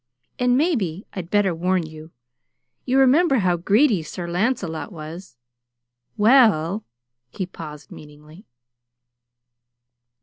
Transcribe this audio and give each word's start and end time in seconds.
And 0.39 0.57
maybe 0.57 1.05
I'd 1.13 1.29
better 1.29 1.53
warn 1.53 1.83
you 1.85 2.09
you 2.85 2.97
remember 2.97 3.35
how 3.35 3.55
greedy 3.55 4.01
Sir 4.01 4.27
Lancelot 4.27 4.91
was; 4.91 5.37
well" 6.17 6.83
He 7.37 7.45
paused 7.45 7.91
meaningly. 7.91 8.47